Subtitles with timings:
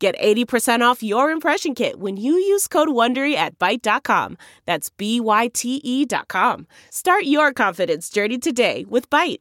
[0.00, 4.38] Get 80% off your impression kit when you use code WONDERY at Byte.com.
[4.64, 6.66] That's B-Y-T-E dot com.
[6.88, 9.40] Start your confidence journey today with Byte.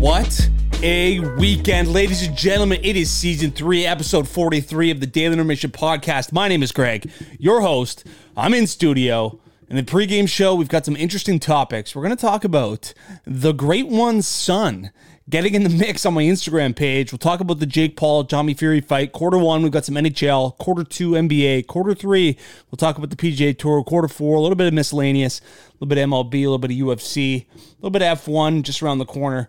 [0.00, 0.50] What
[0.82, 2.80] a weekend, ladies and gentlemen.
[2.82, 6.32] It is season three, episode 43 of the Daily Intermission podcast.
[6.32, 8.04] My name is Greg, your host.
[8.36, 9.38] I'm in studio.
[9.68, 11.96] In the pregame show, we've got some interesting topics.
[11.96, 12.94] We're going to talk about
[13.24, 14.92] the Great One's son
[15.28, 17.10] getting in the mix on my Instagram page.
[17.10, 19.10] We'll talk about the Jake Paul Tommy Fury fight.
[19.10, 20.56] Quarter one, we've got some NHL.
[20.58, 21.66] Quarter two, NBA.
[21.66, 22.38] Quarter three,
[22.70, 23.82] we'll talk about the PGA Tour.
[23.82, 26.70] Quarter four, a little bit of miscellaneous, a little bit of MLB, a little bit
[26.70, 29.48] of UFC, a little bit of F1 just around the corner.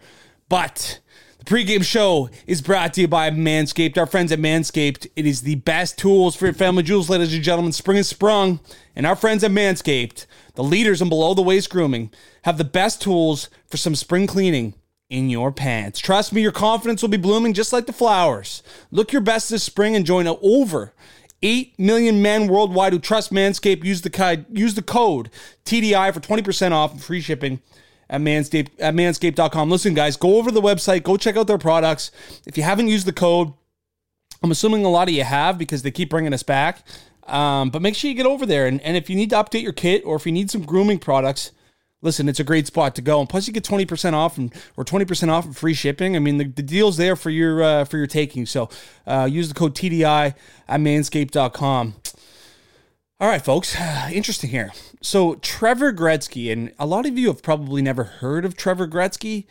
[0.50, 1.00] But
[1.40, 3.98] the pregame show is brought to you by Manscaped.
[3.98, 7.44] Our friends at Manscaped, it is the best tools for your family jewels, ladies and
[7.44, 7.72] gentlemen.
[7.72, 8.60] Spring is sprung,
[8.96, 12.12] and our friends at Manscaped, the leaders in below the waist grooming,
[12.44, 14.74] have the best tools for some spring cleaning
[15.10, 16.00] in your pants.
[16.00, 18.64] Trust me, your confidence will be blooming just like the flowers.
[18.92, 20.94] Look your best this spring and join over
[21.44, 23.84] 8 million men worldwide who trust Manscaped.
[23.84, 25.30] Use the, use the code
[25.66, 27.62] TDI for 20% off and free shipping
[28.10, 29.70] at Manscaped at manscaped.com.
[29.70, 32.12] Listen, guys, go over the website, go check out their products.
[32.46, 33.54] If you haven't used the code,
[34.44, 36.86] I'm assuming a lot of you have because they keep bringing us back.
[37.26, 38.68] Um, but make sure you get over there.
[38.68, 41.00] And, and if you need to update your kit or if you need some grooming
[41.00, 41.52] products,
[42.02, 43.20] listen, it's a great spot to go.
[43.20, 46.16] And plus, you get 20% off and, or 20% off and free shipping.
[46.16, 48.46] I mean, the, the deal's there for your uh, for your taking.
[48.46, 48.70] So
[49.06, 50.36] uh, use the code TDI
[50.68, 51.96] at manscaped.com.
[53.20, 53.76] All right, folks.
[54.12, 54.72] Interesting here.
[55.02, 59.46] So Trevor Gretzky, and a lot of you have probably never heard of Trevor Gretzky.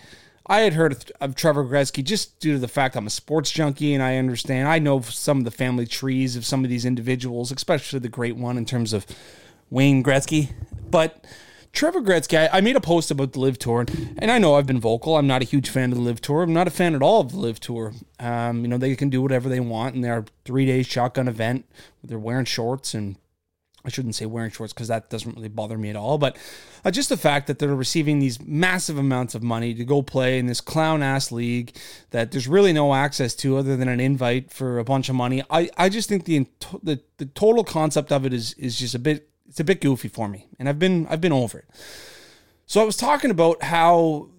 [0.48, 3.94] I had heard of, Trevor Gretzky just due to the fact I'm a sports junkie
[3.94, 4.68] and I understand.
[4.68, 8.36] I know some of the family trees of some of these individuals, especially the great
[8.36, 9.06] one in terms of
[9.70, 10.52] Wayne Gretzky.
[10.88, 11.24] But
[11.72, 14.66] Trevor Gretzky, I, made a post about the LIV Tour, and, and, I know I've
[14.66, 15.16] been vocal.
[15.16, 16.42] I'm not a huge fan of the LIV Tour.
[16.42, 17.92] I'm not a fan at all of the LIV Tour.
[18.18, 21.66] Um, you know, they can do whatever they want in their three day shotgun event.
[22.02, 23.16] They're wearing shorts and
[23.86, 26.36] I shouldn't say wearing shorts because that doesn't really bother me at all, but
[26.84, 30.40] uh, just the fact that they're receiving these massive amounts of money to go play
[30.40, 31.76] in this clown ass league
[32.10, 35.42] that there's really no access to other than an invite for a bunch of money.
[35.50, 36.46] I, I just think the,
[36.82, 40.08] the the total concept of it is is just a bit it's a bit goofy
[40.08, 41.66] for me, and I've been I've been over it.
[42.66, 44.30] So I was talking about how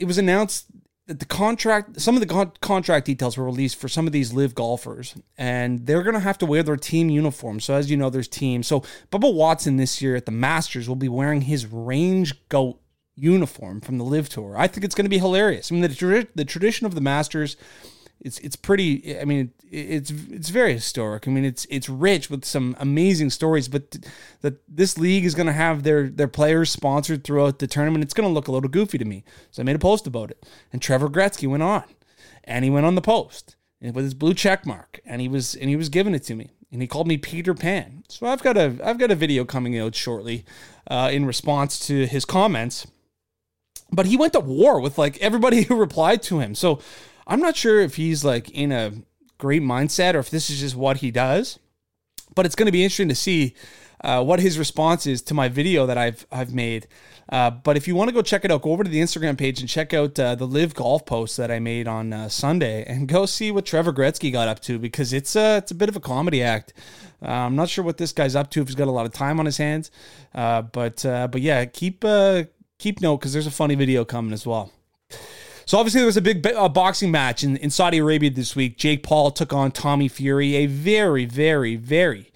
[0.00, 0.66] it was announced
[1.06, 4.54] the contract some of the con- contract details were released for some of these LIV
[4.54, 7.60] golfers and they're going to have to wear their team uniform.
[7.60, 8.66] So as you know there's teams.
[8.66, 8.80] So
[9.12, 12.80] bubba watson this year at the masters will be wearing his range goat
[13.16, 14.56] uniform from the LIV tour.
[14.56, 15.70] I think it's going to be hilarious.
[15.70, 17.56] I mean the, the tradition of the masters
[18.24, 19.20] it's it's pretty.
[19.20, 21.28] I mean, it's it's very historic.
[21.28, 23.68] I mean, it's it's rich with some amazing stories.
[23.68, 23.98] But
[24.40, 28.02] that this league is going to have their their players sponsored throughout the tournament.
[28.02, 29.24] It's going to look a little goofy to me.
[29.50, 30.44] So I made a post about it.
[30.72, 31.84] And Trevor Gretzky went on,
[32.42, 35.68] and he went on the post with his blue check mark, and he was and
[35.68, 38.04] he was giving it to me, and he called me Peter Pan.
[38.08, 40.46] So I've got a I've got a video coming out shortly,
[40.86, 42.86] uh, in response to his comments.
[43.92, 46.54] But he went to war with like everybody who replied to him.
[46.54, 46.80] So
[47.26, 48.92] I'm not sure if he's like in a
[49.38, 51.58] great mindset or if this is just what he does,
[52.34, 53.54] but it's going to be interesting to see
[54.02, 56.86] uh, what his response is to my video that I've I've made.
[57.30, 59.38] Uh, but if you want to go check it out, go over to the Instagram
[59.38, 62.84] page and check out uh, the LIV golf post that I made on uh, Sunday,
[62.84, 65.88] and go see what Trevor Gretzky got up to because it's a it's a bit
[65.88, 66.74] of a comedy act.
[67.22, 69.12] Uh, I'm not sure what this guy's up to if he's got a lot of
[69.12, 69.90] time on his hands,
[70.34, 72.04] uh, but but yeah, keep
[72.78, 74.70] keep note because there's a funny video coming as well.
[75.66, 78.76] So obviously there was a big uh, boxing match in, in Saudi Arabia this week.
[78.76, 82.32] Jake Paul took on Tommy Fury, a very, very, very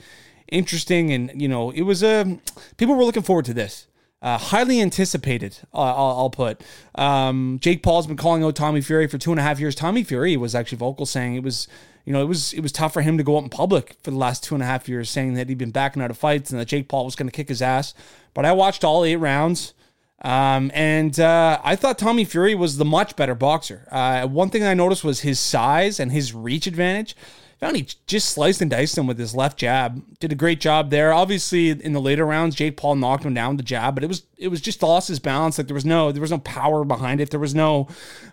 [0.51, 2.41] interesting and you know it was a um,
[2.77, 3.87] people were looking forward to this.
[4.21, 6.61] Uh, highly anticipated, uh, I'll, I'll, put.
[6.97, 9.77] Um, Jake Paul's been calling out Tommy Fury for two and a half years.
[9.77, 11.69] Tommy Fury was actually vocal saying it was,
[12.05, 14.11] you know, it was it was tough for him to go out in public for
[14.11, 16.51] the last two and a half years, saying that he'd been backing out of fights
[16.51, 17.95] and that Jake Paul was going to kick his ass.
[18.35, 19.73] But I watched all eight rounds.
[20.21, 23.87] Um, and uh, I thought Tommy Fury was the much better boxer.
[23.91, 27.15] Uh, one thing I noticed was his size and his reach advantage.
[27.61, 30.03] found he just sliced and diced him with his left jab.
[30.19, 31.13] Did a great job there.
[31.13, 34.09] Obviously, in the later rounds, Jake Paul knocked him down with the jab, but it
[34.09, 35.57] was it was just lost his balance.
[35.57, 37.31] Like there was no there was no power behind it.
[37.31, 37.87] There was no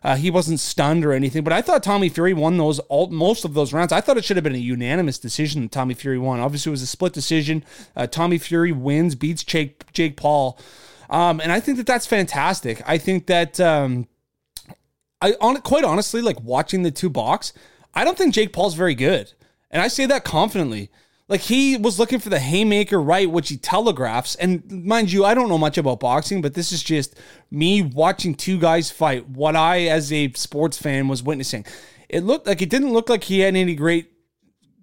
[0.04, 1.44] uh, he wasn't stunned or anything.
[1.44, 3.94] But I thought Tommy Fury won those all most of those rounds.
[3.94, 5.62] I thought it should have been a unanimous decision.
[5.62, 6.40] That Tommy Fury won.
[6.40, 7.64] Obviously, it was a split decision.
[7.96, 10.60] Uh, Tommy Fury wins, beats Jake Jake Paul,
[11.10, 12.82] um, and I think that that's fantastic.
[12.86, 13.60] I think that.
[13.60, 14.08] Um,
[15.22, 17.54] I on quite honestly, like watching the two box,
[17.94, 19.34] I don't think Jake Paul's very good.
[19.72, 20.92] And I say that confidently.
[21.28, 24.36] Like he was looking for the haymaker right, which he telegraphs.
[24.36, 27.16] And mind you, I don't know much about boxing, but this is just
[27.50, 29.28] me watching two guys fight.
[29.28, 31.66] What I, as a sports fan, was witnessing.
[32.10, 34.12] It looked like it didn't look like he had any great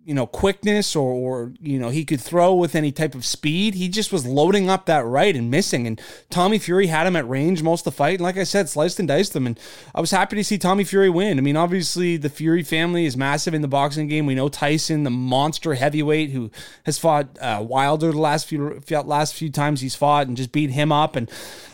[0.04, 3.74] you know, quickness or, or, you know, he could throw with any type of speed.
[3.74, 5.86] He just was loading up that right and missing.
[5.86, 8.14] And Tommy Fury had him at range most of the fight.
[8.14, 9.46] And like I said, sliced and diced him.
[9.46, 9.58] And
[9.94, 11.38] I was happy to see Tommy Fury win.
[11.38, 14.26] I mean, obviously, the Fury family is massive in the boxing game.
[14.26, 16.50] We know Tyson, the monster heavyweight who
[16.84, 20.70] has fought uh, Wilder the last few last few times he's fought and just beat
[20.70, 21.14] him up.
[21.14, 21.30] And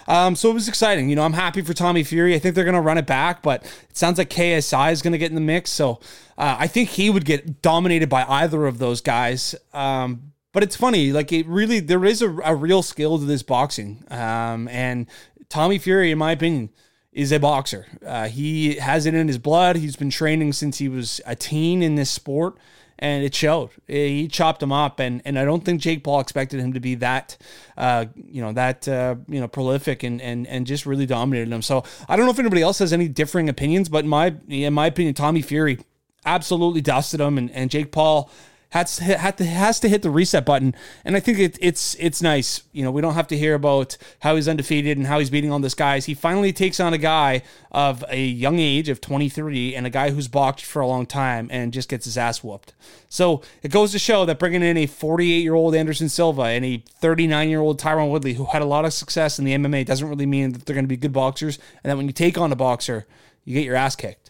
[0.08, 1.10] um, so it was exciting.
[1.10, 2.34] You know, I'm happy for Tommy Fury.
[2.34, 5.12] I think they're going to run it back, but it sounds like KSI is going
[5.12, 5.70] to get in the mix.
[5.70, 6.00] So
[6.38, 9.54] uh, I think he would get dominated by either of those guys.
[9.74, 13.42] Um, but it's funny, like it really, there is a, a real skill to this
[13.42, 14.02] boxing.
[14.10, 15.06] Um, and
[15.50, 16.70] Tommy Fury, in my opinion,
[17.12, 17.86] is a boxer.
[18.04, 19.76] Uh, he has it in his blood.
[19.76, 22.56] He's been training since he was a teen in this sport
[22.98, 23.70] and it showed.
[23.86, 26.96] He chopped him up, and and I don't think Jake Paul expected him to be
[26.96, 27.36] that,
[27.76, 31.62] uh, you know, that uh, you know, prolific and and and just really dominated him.
[31.62, 34.74] So I don't know if anybody else has any differing opinions, but in my in
[34.74, 35.78] my opinion, Tommy Fury
[36.24, 38.30] absolutely dusted him, and and Jake Paul
[38.70, 40.74] has to, has to has to hit the reset button.
[41.04, 42.62] And I think it, it's it's nice.
[42.72, 45.50] You know, we don't have to hear about how he's undefeated and how he's beating
[45.50, 46.04] all these guys.
[46.04, 47.42] He finally takes on a guy
[47.72, 51.48] of a young age of 23 and a guy who's boxed for a long time
[51.50, 52.74] and just gets his ass whooped.
[53.08, 56.64] So it goes to show that bringing in a 48 year old Anderson Silva and
[56.64, 59.86] a 39 year old Tyron Woodley who had a lot of success in the MMA
[59.86, 61.58] doesn't really mean that they're going to be good boxers.
[61.82, 63.06] And that when you take on a boxer,
[63.44, 64.27] you get your ass kicked.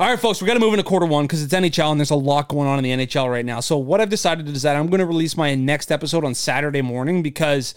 [0.00, 2.08] All right, folks, we got to move into quarter one because it's NHL and there's
[2.08, 3.60] a lot going on in the NHL right now.
[3.60, 6.80] So, what I've decided is that I'm going to release my next episode on Saturday
[6.80, 7.74] morning because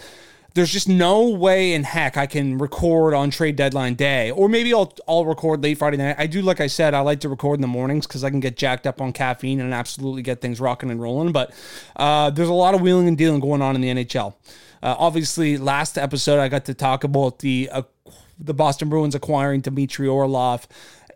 [0.53, 4.73] there's just no way in heck I can record on trade deadline day, or maybe
[4.73, 6.15] I'll I'll record late Friday night.
[6.17, 8.39] I do, like I said, I like to record in the mornings because I can
[8.39, 11.33] get jacked up on caffeine and absolutely get things rocking and rolling.
[11.33, 11.53] But
[11.97, 14.33] uh, there's a lot of wheeling and dealing going on in the NHL.
[14.81, 17.81] Uh, obviously, last episode I got to talk about the uh,
[18.39, 20.67] the Boston Bruins acquiring Dmitry Orlov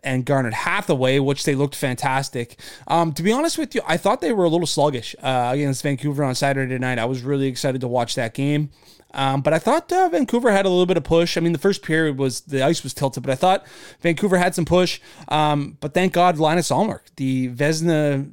[0.08, 2.58] and Garnet Hathaway, which they looked fantastic.
[2.86, 5.82] Um, to be honest with you, I thought they were a little sluggish uh, against
[5.82, 6.98] Vancouver on Saturday night.
[6.98, 8.70] I was really excited to watch that game.
[9.12, 11.36] Um, but I thought uh, Vancouver had a little bit of push.
[11.36, 13.66] I mean, the first period was the ice was tilted, but I thought
[14.00, 15.00] Vancouver had some push.
[15.28, 18.30] Um, but thank God, Linus Ullmark, the Vezina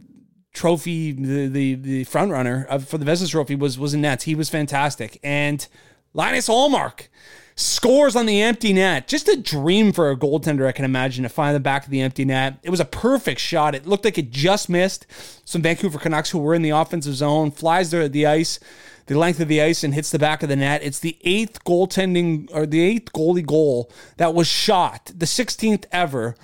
[0.54, 4.25] trophy, the the, the front runner for the Vezina trophy was was in nets.
[4.25, 5.66] He was fantastic, and
[6.13, 7.07] Linus Ullmark
[7.56, 9.07] scores on the empty net.
[9.07, 12.02] Just a dream for a goaltender, I can imagine, to find the back of the
[12.02, 12.60] empty net.
[12.63, 13.75] It was a perfect shot.
[13.75, 15.07] It looked like it just missed
[15.46, 18.60] some Vancouver Canucks who were in the offensive zone, flies there at the ice,
[19.06, 20.84] the length of the ice, and hits the back of the net.
[20.84, 26.36] It's the eighth goaltending or the eighth goalie goal that was shot, the 16th ever.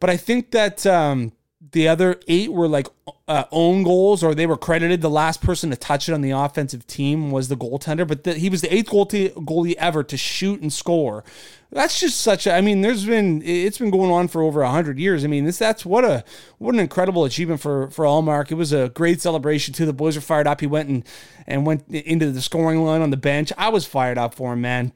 [0.00, 1.32] But I think that um,
[1.72, 2.86] the other eight were like
[3.26, 5.00] uh, own goals or they were credited.
[5.00, 8.34] The last person to touch it on the offensive team was the goaltender, but the,
[8.34, 11.24] he was the eighth goalie, goalie ever to shoot and score.
[11.70, 12.52] That's just such a.
[12.52, 15.24] I mean, there's been it's been going on for over hundred years.
[15.24, 16.22] I mean, this that's what a
[16.58, 18.50] what an incredible achievement for for Ullmark.
[18.50, 19.86] It was a great celebration too.
[19.86, 20.60] The boys were fired up.
[20.60, 21.04] He went and
[21.46, 23.52] and went into the scoring line on the bench.
[23.56, 24.92] I was fired up for him, man.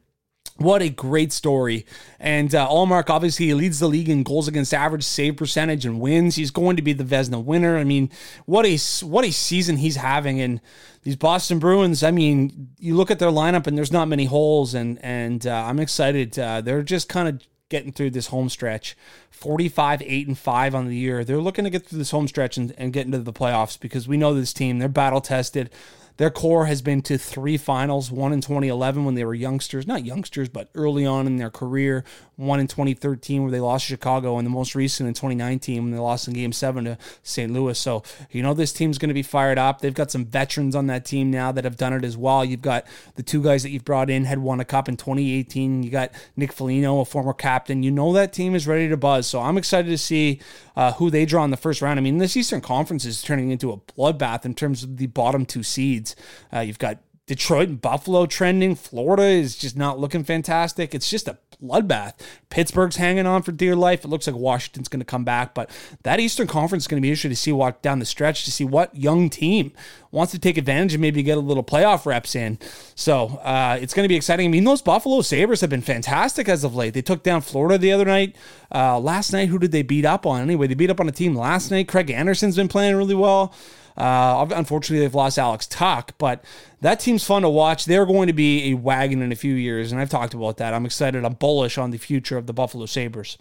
[0.59, 1.85] What a great story.
[2.19, 6.37] And uh, Ullmark, obviously, leads the league in goals against average, save percentage, and wins.
[6.37, 7.77] He's going to be the Vezina winner.
[7.77, 8.11] I mean,
[8.47, 10.41] what a, what a season he's having.
[10.41, 10.63] And
[11.03, 14.73] these Boston Bruins, I mean, you look at their lineup and there's not many holes.
[14.73, 16.39] And, and uh, I'm excited.
[16.39, 18.97] Uh, they're just kind of getting through this home stretch
[19.37, 22.57] 45 8 and 5 on the year they're looking to get through this home stretch
[22.57, 25.71] and, and get into the playoffs because we know this team they're battle tested
[26.16, 30.05] their core has been to three finals, one in 2011 when they were youngsters, not
[30.05, 32.05] youngsters, but early on in their career,
[32.37, 35.93] one in 2013 where they lost to Chicago, and the most recent in 2019 when
[35.93, 37.52] they lost in game seven to St.
[37.52, 37.78] Louis.
[37.78, 39.81] So, you know, this team's going to be fired up.
[39.81, 42.45] They've got some veterans on that team now that have done it as well.
[42.45, 45.83] You've got the two guys that you've brought in had won a cup in 2018.
[45.83, 47.83] You got Nick Foligno, a former captain.
[47.83, 49.25] You know that team is ready to buzz.
[49.26, 50.40] So I'm excited to see
[50.76, 51.99] uh, who they draw in the first round.
[51.99, 55.45] I mean, this Eastern Conference is turning into a bloodbath in terms of the bottom
[55.45, 56.16] two seeds.
[56.52, 58.75] Uh, you've got Detroit and Buffalo trending.
[58.76, 60.95] Florida is just not looking fantastic.
[60.95, 62.14] It's just a bloodbath.
[62.50, 64.04] Pittsburgh's hanging on for dear life.
[64.04, 65.71] It looks like Washington's going to come back, but
[66.02, 68.52] that Eastern Conference is going to be interesting to see what down the stretch to
[68.52, 69.73] see what young team
[70.11, 72.59] wants to take advantage and maybe get a little playoff reps in.
[72.95, 74.47] So uh, it's going to be exciting.
[74.47, 76.95] I mean, those Buffalo Sabres have been fantastic as of late.
[76.95, 78.37] They took down Florida the other night.
[78.73, 80.42] Uh, last night, who did they beat up on?
[80.42, 81.88] Anyway, they beat up on a team last night.
[81.88, 83.52] Craig Anderson's been playing really well.
[83.97, 86.45] Uh, unfortunately, they've lost Alex Tuch, but
[86.81, 87.87] that team's fun to watch.
[87.87, 90.75] They're going to be a wagon in a few years, and I've talked about that.
[90.75, 91.25] I'm excited.
[91.25, 93.38] I'm bullish on the future of the Buffalo Sabres.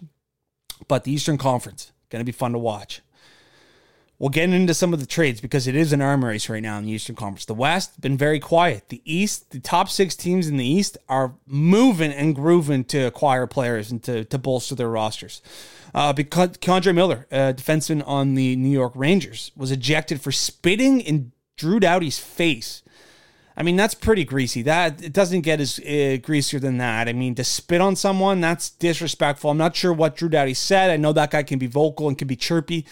[0.88, 3.02] But the Eastern Conference, going to be fun to watch.
[4.18, 6.78] We'll get into some of the trades because it is an arm race right now
[6.78, 7.44] in the Eastern Conference.
[7.44, 8.88] The West been very quiet.
[8.88, 13.46] The East, the top six teams in the East are moving and grooving to acquire
[13.46, 15.42] players and to, to bolster their rosters.
[15.94, 21.00] Uh, because K'Andre Miller, a defenseman on the New York Rangers, was ejected for spitting
[21.00, 22.82] in Drew Doughty's face.
[23.58, 24.60] I mean, that's pretty greasy.
[24.62, 27.08] That it doesn't get as uh, greasier than that.
[27.08, 29.50] I mean, to spit on someone, that's disrespectful.
[29.50, 30.90] I'm not sure what Drew Doughty said.
[30.90, 32.84] I know that guy can be vocal and can be chirpy,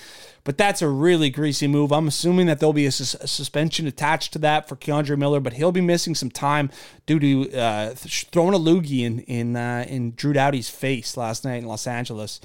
[0.44, 1.90] but that's a really greasy move.
[1.90, 5.40] I'm assuming that there'll be a, sus- a suspension attached to that for K'Andre Miller,
[5.40, 6.70] but he'll be missing some time
[7.06, 11.56] due to uh, throwing a loogie in in uh, in Drew Doughty's face last night
[11.56, 12.40] in Los Angeles.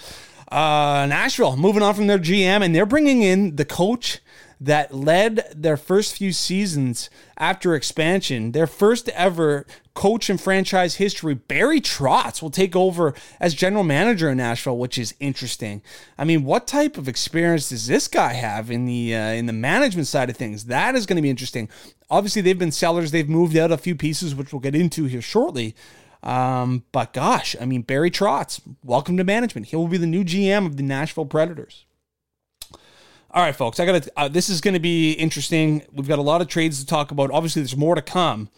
[0.52, 4.20] Uh, Nashville moving on from their GM, and they're bringing in the coach
[4.60, 8.52] that led their first few seasons after expansion.
[8.52, 14.30] Their first ever coach in franchise history, Barry Trotz, will take over as general manager
[14.30, 15.82] in Nashville, which is interesting.
[16.18, 19.54] I mean, what type of experience does this guy have in the uh, in the
[19.54, 20.66] management side of things?
[20.66, 21.70] That is going to be interesting.
[22.10, 23.12] Obviously, they've been sellers.
[23.12, 25.76] They've moved out a few pieces, which we'll get into here shortly.
[26.22, 29.68] Um, but gosh, I mean, Barry Trotz, welcome to management.
[29.68, 31.86] He will be the new GM of the Nashville Predators.
[33.32, 34.12] All right, folks, I got to.
[34.18, 35.84] Uh, this is going to be interesting.
[35.94, 37.30] We've got a lot of trades to talk about.
[37.30, 38.50] Obviously, there's more to come.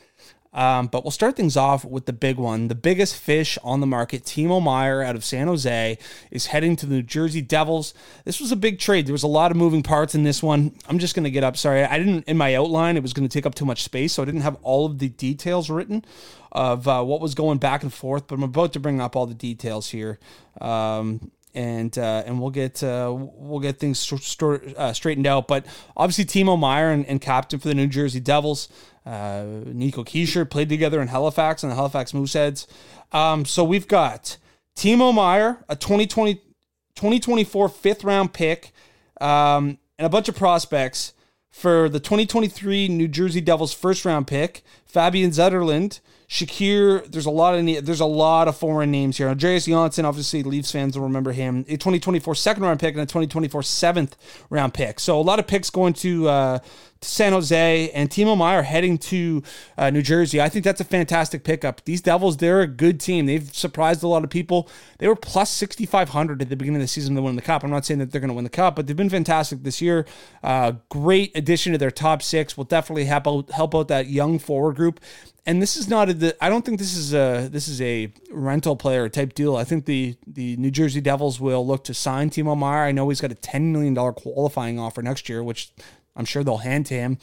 [0.54, 2.68] Um, but we'll start things off with the big one.
[2.68, 5.98] The biggest fish on the market, Timo Meier out of San Jose,
[6.30, 7.94] is heading to the New Jersey Devils.
[8.26, 9.08] This was a big trade.
[9.08, 10.76] There was a lot of moving parts in this one.
[10.88, 11.56] I'm just going to get up.
[11.56, 14.12] Sorry, I didn't, in my outline, it was going to take up too much space,
[14.12, 16.04] so I didn't have all of the details written
[16.52, 19.26] of uh, what was going back and forth, but I'm about to bring up all
[19.26, 20.20] the details here.
[20.60, 25.48] Um, and uh, and we'll get uh, we'll get things st- st- uh, straightened out.
[25.48, 25.66] But
[25.96, 28.70] obviously, Timo Meier and, and, captain for the New Jersey Devils,
[29.06, 32.68] uh, Nico Hischier played together in Halifax and the Halifax Mooseheads.
[33.12, 34.38] Um, so we've got
[34.76, 36.36] Timo Meier, a 2020,
[36.96, 38.72] 2024 fifth round pick,
[39.20, 41.14] um, and a bunch of prospects
[41.50, 46.00] for the 2023 New Jersey Devils first round pick, Fabian Zetterlund,
[46.32, 49.28] Shakir, there's a lot of there's a lot of foreign names here.
[49.28, 51.66] Andreas Johnsson, obviously Leafs fans will remember him.
[51.68, 54.16] A 2024 second round pick and a 2024 seventh
[54.50, 55.02] round pick.
[55.02, 56.60] So a lot of picks going to uh,
[57.02, 59.42] San Jose and Timo Meier heading to
[59.76, 60.40] uh, New Jersey.
[60.40, 61.84] I think that's a fantastic pickup.
[61.86, 63.26] These Devils, they're a good team.
[63.26, 64.70] They've surprised a lot of people.
[65.00, 67.64] They were plus 6,500 at the beginning of the season to win the Cup.
[67.64, 69.82] I'm not saying that they're going to win the Cup, but they've been fantastic this
[69.82, 70.06] year.
[70.44, 72.56] Uh, great addition to their top six.
[72.56, 75.00] Will definitely help out, help out that young forward group.
[75.46, 76.36] And this is not a.
[76.44, 79.56] I don't think this is a this is a rental player type deal.
[79.56, 82.84] I think the the New Jersey Devils will look to sign Timo Meier.
[82.86, 85.72] I know he's got a ten million dollar qualifying offer next year, which
[86.16, 87.18] I'm sure they'll hand to him.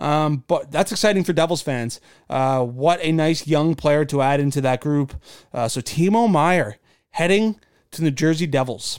[0.00, 2.00] Um, but that's exciting for Devils fans.
[2.28, 5.14] Uh, what a nice young player to add into that group.
[5.52, 6.78] Uh, so Timo Meier
[7.10, 7.60] heading
[7.92, 8.98] to the Jersey Devils.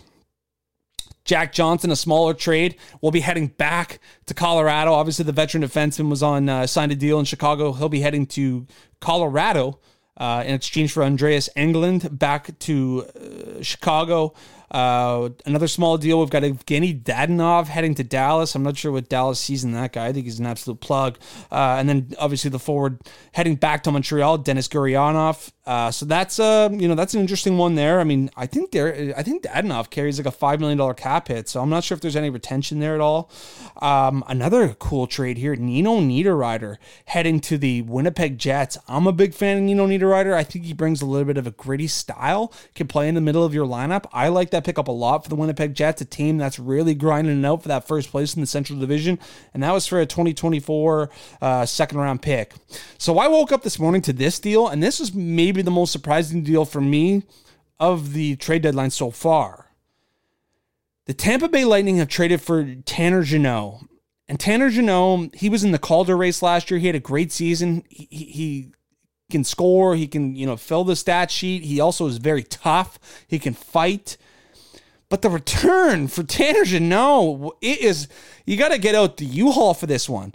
[1.32, 4.92] Jack Johnson, a smaller trade, will be heading back to Colorado.
[4.92, 7.72] Obviously, the veteran defenseman was on uh, signed a deal in Chicago.
[7.72, 8.68] He'll be heading to
[9.00, 9.80] Colorado
[10.18, 14.34] uh, in exchange for Andreas Englund back to uh, Chicago.
[14.72, 16.20] Uh, another small deal.
[16.20, 18.56] We've got Evgeny Dadonov heading to Dallas.
[18.56, 20.08] I'm not sure what Dallas sees in that guy.
[20.08, 21.18] I think he's an absolute plug.
[21.52, 23.00] Uh, and then obviously the forward
[23.34, 25.52] heading back to Montreal, Denis Gurianov.
[25.64, 28.00] Uh, so that's uh, you know that's an interesting one there.
[28.00, 31.28] I mean, I think there, I think Dadonov carries like a five million dollar cap
[31.28, 33.30] hit, so I'm not sure if there's any retention there at all.
[33.80, 38.80] Um, another cool trade here: Nino Niederreiter heading to the Winnipeg Jets.
[38.88, 40.34] I'm a big fan of Nino Niederreiter.
[40.34, 43.22] I think he brings a little bit of a gritty style, can play in the
[43.22, 44.06] middle of your lineup.
[44.12, 46.96] I like that pick up a lot for the Winnipeg Jets, a team that's really
[46.96, 49.20] grinding it out for that first place in the Central Division,
[49.54, 51.10] and that was for a 2024
[51.42, 52.54] uh, second round pick.
[52.98, 55.92] So I woke up this morning to this deal, and this is maybe the most
[55.92, 57.24] surprising deal for me
[57.80, 59.72] of the trade deadline so far.
[61.08, 63.82] The Tampa Bay Lightning have traded for Tanner Jeannot.
[64.28, 66.80] And Tanner Jeannot, he was in the Calder race last year.
[66.80, 67.84] He had a great season.
[67.90, 68.72] He, he
[69.32, 69.96] can score.
[69.96, 71.64] He can, you know, fill the stat sheet.
[71.64, 73.00] He also is very tough.
[73.28, 74.18] He can fight.
[75.12, 78.08] But the return for Tanner Jeannot, it is,
[78.46, 80.34] you got to get out the U-Haul for this one.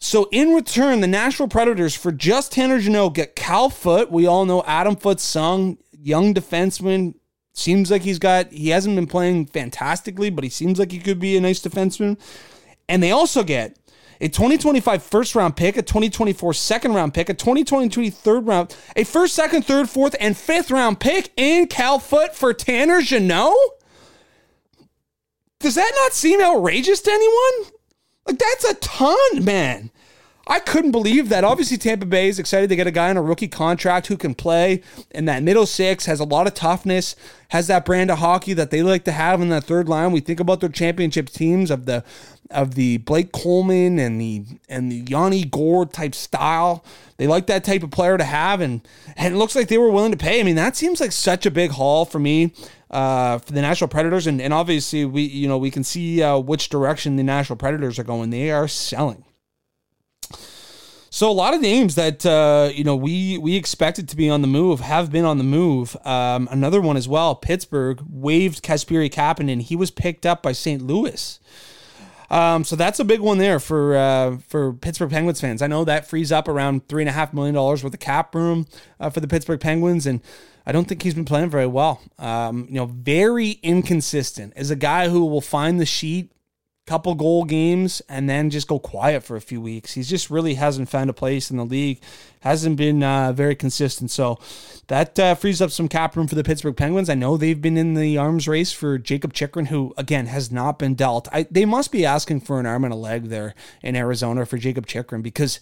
[0.00, 4.10] So in return, the Nashville Predators for just Tanner Jeannot get Cal Foote.
[4.10, 7.14] We all know Adam Foote's son young defenseman.
[7.52, 11.20] Seems like he's got, he hasn't been playing fantastically, but he seems like he could
[11.20, 12.18] be a nice defenseman.
[12.88, 13.78] And they also get
[14.20, 19.04] a 2025 first round pick, a 2024 second round pick, a 2023 third round, a
[19.04, 23.54] first, second, third, fourth, and fifth round pick in Cal Foote for Tanner Jeannot?
[25.62, 27.72] Does that not seem outrageous to anyone?
[28.26, 29.90] Like, that's a ton, man.
[30.46, 31.44] I couldn't believe that.
[31.44, 34.34] Obviously, Tampa Bay is excited to get a guy on a rookie contract who can
[34.34, 37.14] play in that middle six, has a lot of toughness,
[37.50, 40.10] has that brand of hockey that they like to have in that third line.
[40.10, 42.04] We think about their championship teams of the
[42.50, 46.84] of the Blake Coleman and the and the Yanni Gourde type style.
[47.18, 49.92] They like that type of player to have, and and it looks like they were
[49.92, 50.40] willing to pay.
[50.40, 52.52] I mean, that seems like such a big haul for me
[52.92, 56.38] uh, for the Nashville Predators, and, and obviously we you know we can see uh,
[56.38, 58.30] which direction the Nashville Predators are going.
[58.30, 59.24] They are selling.
[61.14, 64.42] So a lot of names that uh, you know we we expected to be on
[64.42, 65.96] the move have been on the move.
[66.06, 67.34] Um, another one as well.
[67.34, 69.60] Pittsburgh waived Kasperi Kapanen.
[69.60, 70.80] He was picked up by St.
[70.82, 71.38] Louis.
[72.30, 75.60] Um, so that's a big one there for uh, for Pittsburgh Penguins fans.
[75.60, 78.34] I know that frees up around three and a half million dollars worth of cap
[78.34, 78.66] room
[78.98, 80.22] uh, for the Pittsburgh Penguins, and
[80.64, 82.00] I don't think he's been playing very well.
[82.18, 84.52] Um, you know, very inconsistent.
[84.56, 86.32] As a guy who will find the sheet
[86.86, 89.94] couple goal games and then just go quiet for a few weeks.
[89.94, 92.02] He just really hasn't found a place in the league,
[92.40, 94.10] hasn't been uh, very consistent.
[94.10, 94.40] So
[94.88, 97.08] that uh, frees up some cap room for the Pittsburgh Penguins.
[97.08, 100.78] I know they've been in the arms race for Jakob Chychrun, who again has not
[100.78, 101.28] been dealt.
[101.32, 104.58] I, they must be asking for an arm and a leg there in Arizona for
[104.58, 105.60] Jakob Chychrun because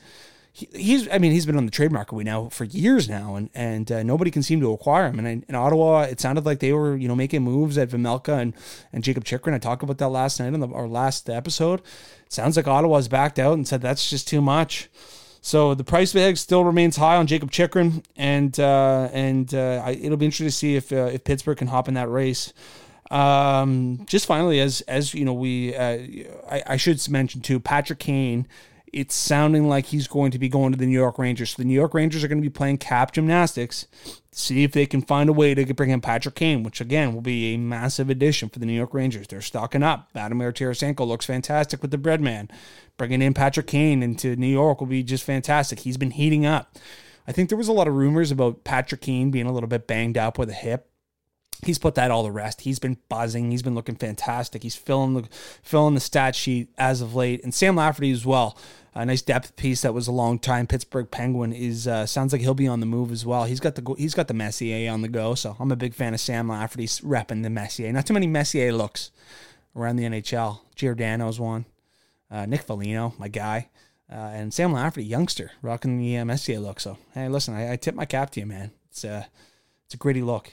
[0.52, 3.36] he, he's I mean he's been on the trade market we now for years now
[3.36, 5.18] and and uh, nobody can seem to acquire him.
[5.18, 8.38] And in, in, Ottawa it sounded like they were you know making moves at Vejmelka
[8.40, 8.54] and
[8.92, 11.80] and Jakob Chychrun I talked about that last night on the our last episode.
[12.26, 14.88] It sounds like Ottawa's backed out and said that's just too much.
[15.42, 19.92] So the price tag still remains high on Jakob Chychrun and uh, and uh, I,
[19.92, 22.52] it'll be interesting to see if uh, if Pittsburgh can hop in that race.
[23.10, 25.98] Um, just finally as as you know we uh,
[26.48, 28.46] I, I should mention too Patrick Kane
[28.92, 31.50] it's sounding like he's going to be going to the New York Rangers.
[31.50, 33.86] So the New York Rangers are going to be playing cap gymnastics,
[34.32, 37.20] see if they can find a way to bring in Patrick Kane, which again will
[37.20, 39.28] be a massive addition for the New York Rangers.
[39.28, 40.10] They're stocking up.
[40.12, 42.50] Vladimir Tarasenko looks fantastic with the Breadman.
[42.96, 45.80] Bringing in Patrick Kane into New York will be just fantastic.
[45.80, 46.76] He's been heating up.
[47.26, 49.86] I think there was a lot of rumors about Patrick Kane being a little bit
[49.86, 50.90] banged up with a hip
[51.64, 52.62] he's put that all to rest.
[52.62, 53.50] He's been buzzing.
[53.50, 54.62] He's been looking fantastic.
[54.62, 55.28] He's filling the
[55.62, 58.56] filling the stat sheet as of late, and Sam Lafferty as well
[58.94, 62.42] a nice depth piece that was a long time Pittsburgh Penguin is uh, sounds like
[62.42, 63.44] he'll be on the move as well.
[63.44, 66.14] He's got the he's got the Messier on the go, so I'm a big fan
[66.14, 67.92] of Sam Lafferty repping the Messier.
[67.92, 69.10] Not too many Messier looks
[69.76, 70.60] around the NHL.
[70.74, 71.66] Giordano's one,
[72.30, 73.68] uh, Nick Foligno, my guy,
[74.10, 76.80] uh, and Sam Lafferty, youngster, rocking the uh, Messier look.
[76.80, 78.72] So hey, listen, I, I tip my cap to you, man.
[78.90, 79.28] It's a
[79.84, 80.52] it's a gritty look.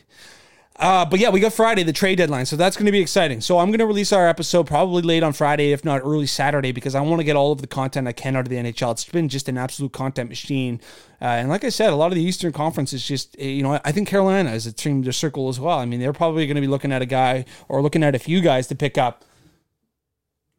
[0.79, 2.45] Uh, but yeah, we got Friday, the trade deadline.
[2.45, 3.41] So that's going to be exciting.
[3.41, 6.71] So I'm going to release our episode probably late on Friday, if not early Saturday,
[6.71, 8.91] because I want to get all of the content I can out of the NHL.
[8.91, 10.79] It's been just an absolute content machine.
[11.19, 13.63] Uh, and like I said, a lot of the Eastern Conference is just, eh, you
[13.63, 15.79] know, I think Carolina is a team to circle as well.
[15.79, 18.19] I mean, they're probably going to be looking at a guy or looking at a
[18.19, 19.25] few guys to pick up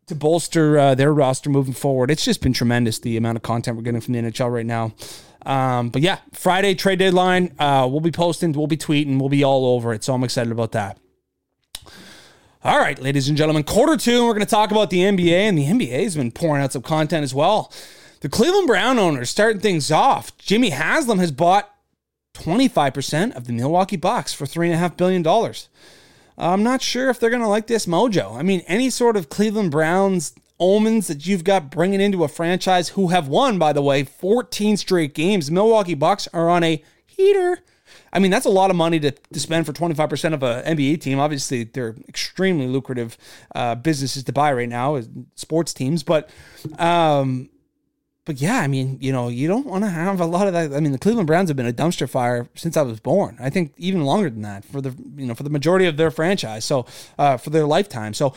[0.09, 2.11] to bolster uh, their roster moving forward.
[2.11, 4.94] It's just been tremendous the amount of content we're getting from the NHL right now.
[5.48, 7.54] Um, but yeah, Friday trade deadline.
[7.58, 10.04] Uh, we'll be posting, we'll be tweeting, we'll be all over it.
[10.04, 10.98] So I'm excited about that.
[12.62, 15.56] All right, ladies and gentlemen, quarter two, we're going to talk about the NBA, and
[15.56, 17.72] the NBA has been pouring out some content as well.
[18.20, 20.37] The Cleveland Brown owners starting things off.
[20.37, 21.72] Jimmy Haslam has bought
[22.34, 25.54] 25% of the Milwaukee Bucks for $3.5 billion.
[26.37, 28.37] I'm not sure if they're going to like this mojo.
[28.37, 32.90] I mean, any sort of Cleveland Browns omens that you've got bringing into a franchise
[32.90, 35.50] who have won, by the way, 14 straight games.
[35.50, 37.58] Milwaukee Bucks are on a heater.
[38.12, 41.00] I mean, that's a lot of money to, to spend for 25% of an NBA
[41.00, 41.18] team.
[41.18, 43.16] Obviously, they're extremely lucrative
[43.54, 45.00] uh, businesses to buy right now,
[45.34, 46.02] sports teams.
[46.02, 46.30] But,
[46.78, 47.50] um,
[48.24, 50.74] but yeah, I mean, you know, you don't want to have a lot of that.
[50.74, 53.36] I mean, the Cleveland Browns have been a dumpster fire since I was born.
[53.40, 56.10] I think even longer than that for the, you know, for the majority of their
[56.10, 56.64] franchise.
[56.64, 56.86] So,
[57.18, 58.14] uh, for their lifetime.
[58.14, 58.34] So,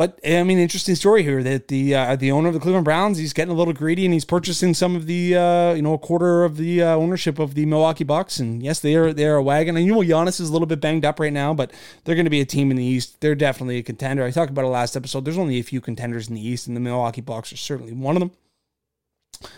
[0.00, 3.18] but I mean, interesting story here that the uh, the owner of the Cleveland Browns
[3.18, 5.98] he's getting a little greedy and he's purchasing some of the uh, you know a
[5.98, 8.38] quarter of the uh, ownership of the Milwaukee Bucks.
[8.38, 9.76] And yes, they are they are a wagon.
[9.76, 11.70] And you know Giannis is a little bit banged up right now, but
[12.04, 13.20] they're going to be a team in the East.
[13.20, 14.24] They're definitely a contender.
[14.24, 15.26] I talked about it last episode.
[15.26, 18.16] There's only a few contenders in the East, and the Milwaukee Bucks are certainly one
[18.16, 19.50] of them.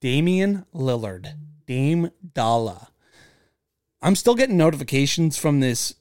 [0.00, 2.88] Damian Lillard, Dame Dalla.
[4.02, 5.94] I'm still getting notifications from this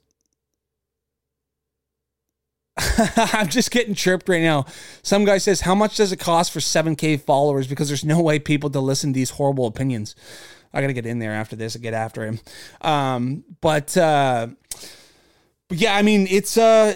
[3.17, 4.65] I'm just getting chirped right now.
[5.03, 7.67] Some guy says, How much does it cost for 7K followers?
[7.67, 10.15] Because there's no way people to listen to these horrible opinions.
[10.73, 12.39] I got to get in there after this and get after him.
[12.81, 14.47] Um, but, uh,
[15.69, 16.93] but yeah, I mean, it's uh,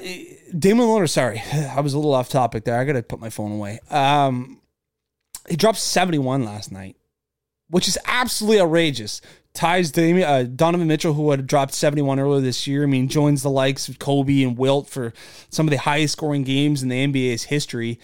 [0.57, 1.09] Damian Lillard.
[1.09, 2.79] Sorry, I was a little off topic there.
[2.79, 3.79] I got to put my phone away.
[3.91, 4.59] Um,
[5.47, 6.97] he dropped 71 last night,
[7.69, 9.21] which is absolutely outrageous
[9.53, 12.83] ties Damian, uh, Donovan Mitchell, who had dropped 71 earlier this year.
[12.83, 15.13] I mean, joins the likes of Kobe and Wilt for
[15.49, 17.99] some of the highest scoring games in the NBA's history.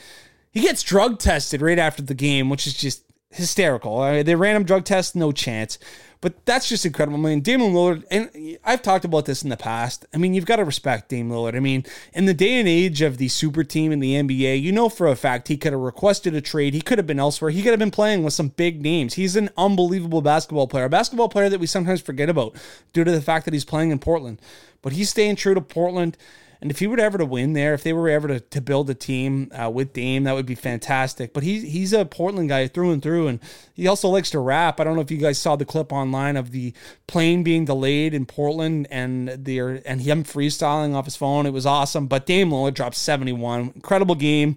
[0.52, 4.00] He gets drug tested right after the game, which is just hysterical.
[4.00, 5.80] I mean, they random drug test, no chance.
[6.24, 7.18] But that's just incredible.
[7.18, 10.06] I mean, Damian Lillard, and I've talked about this in the past.
[10.14, 11.54] I mean, you've got to respect Dame Lillard.
[11.54, 11.84] I mean,
[12.14, 15.08] in the day and age of the super team in the NBA, you know for
[15.08, 16.76] a fact he could have requested a trade.
[16.76, 17.52] He could have been elsewhere.
[17.52, 19.16] He could have been playing with some big names.
[19.16, 22.56] He's an unbelievable basketball player, a basketball player that we sometimes forget about
[22.94, 24.40] due to the fact that he's playing in Portland.
[24.82, 26.16] But he's staying true to Portland.
[26.64, 28.90] And if he were ever to win there, if they were ever to, to build
[28.90, 31.34] a team uh, with Dame, that would be fantastic.
[31.34, 33.42] But he's he's a Portland guy through and through, and
[33.74, 34.80] he also likes to rap.
[34.80, 36.72] I don't know if you guys saw the clip online of the
[37.06, 41.46] plane being delayed in Portland and there and him freestyling off his phone.
[41.46, 42.08] It was awesome.
[42.08, 43.74] But Dame Lillard dropped 71.
[43.76, 44.56] Incredible game.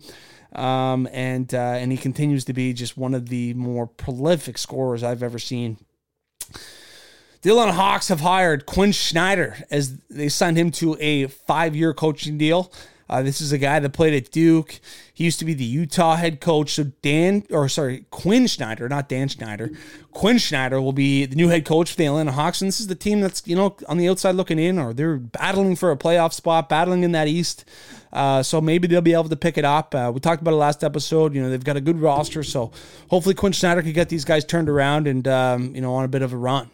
[0.53, 5.03] Um, and uh, and he continues to be just one of the more prolific scorers
[5.03, 5.79] I've ever seen.
[7.47, 12.39] The Atlanta Hawks have hired Quin Snyder as they signed him to a five-year coaching
[12.39, 12.73] deal.
[13.09, 14.81] Uh, this is a guy that played at Duke.
[15.15, 16.73] He used to be the Utah head coach.
[16.73, 19.71] So Dan, or sorry, Quin Snyder, not Dan Schneider.
[20.11, 22.89] Quin Snyder will be the new head coach for the Atlanta Hawks, and this is
[22.89, 25.97] the team that's you know on the outside looking in, or they're battling for a
[25.97, 27.65] playoff spot, battling in that East.
[28.13, 29.95] Uh, so maybe they'll be able to pick it up.
[29.95, 31.33] Uh, we talked about it last episode.
[31.33, 32.73] You know they've got a good roster, so
[33.09, 36.09] hopefully Quin Snyder can get these guys turned around and um, you know on a
[36.09, 36.71] bit of a run.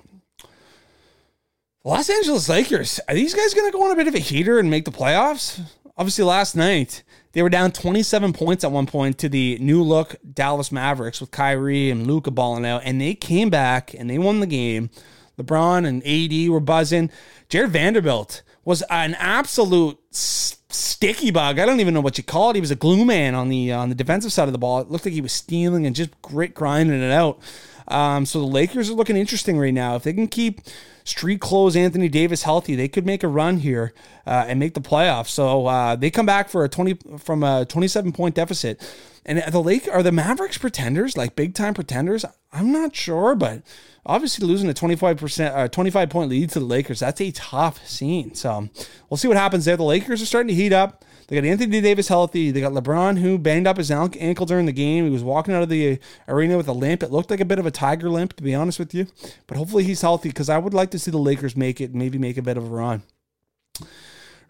[1.85, 4.61] Los Angeles Lakers, are these guys going to go on a bit of a heater
[4.61, 5.61] and make the playoffs?
[5.97, 10.14] Obviously, last night they were down 27 points at one point to the new look
[10.33, 14.38] Dallas Mavericks with Kyrie and Luka balling out, and they came back and they won
[14.38, 14.90] the game.
[15.38, 17.11] LeBron and AD were buzzing.
[17.49, 21.59] Jarred Vanderbilt was an absolute sticky bug.
[21.59, 22.55] I don't even know what you call it.
[22.55, 24.79] He was a glue man on the on the defensive side of the ball.
[24.79, 27.40] It looked like he was stealing and just grit grinding it out.
[27.88, 29.97] Um, so the Lakers are looking interesting right now.
[29.97, 30.61] If they can keep
[31.05, 33.92] street clothes Anthony Davis healthy, they could make a run here
[34.27, 35.29] uh, and make the playoffs.
[35.29, 38.81] So uh, they come back for a twenty from a twenty-seven point deficit.
[39.25, 42.25] And the Lake are the Mavericks pretenders, like big time pretenders.
[42.53, 43.62] I'm not sure, but
[44.05, 47.87] obviously losing a 25 percent, uh, 25 point lead to the Lakers, that's a tough
[47.87, 48.35] scene.
[48.35, 48.68] So
[49.09, 49.77] we'll see what happens there.
[49.77, 51.05] The Lakers are starting to heat up.
[51.33, 52.51] They got Anthony Davis healthy.
[52.51, 55.07] They got LeBron who banged up his ankle during the game.
[55.07, 57.03] He was walking out of the arena with a limp.
[57.03, 59.07] It looked like a bit of a tiger limp, to be honest with you.
[59.47, 62.18] But hopefully he's healthy because I would like to see the Lakers make it, maybe
[62.18, 63.03] make a bit of a run.